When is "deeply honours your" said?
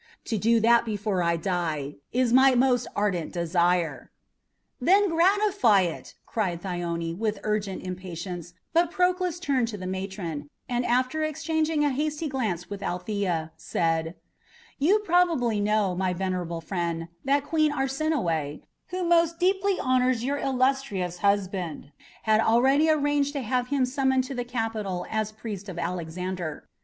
19.37-20.39